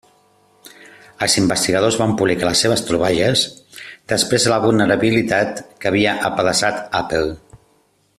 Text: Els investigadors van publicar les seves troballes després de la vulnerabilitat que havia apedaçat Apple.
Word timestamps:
Els 1.25 1.33
investigadors 1.41 1.97
van 2.03 2.15
publicar 2.21 2.47
les 2.49 2.63
seves 2.65 2.83
troballes 2.87 3.43
després 4.15 4.47
de 4.47 4.53
la 4.55 4.59
vulnerabilitat 4.65 5.63
que 5.85 5.91
havia 5.93 6.17
apedaçat 6.31 6.83
Apple. 7.03 7.29